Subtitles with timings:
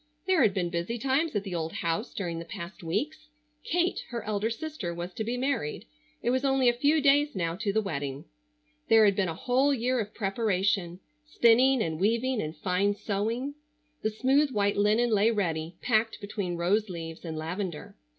[0.25, 3.27] There had been busy times at the old house during the past weeks.
[3.63, 5.85] Kate, her elder sister, was to be married.
[6.23, 8.25] It was only a few days now to the wedding.
[8.89, 13.53] There had been a whole year of preparation: spinning and weaving and fine sewing.
[14.01, 17.95] The smooth white linen lay ready, packed between rose leaves and lavender.